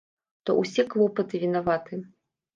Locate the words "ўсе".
0.61-0.85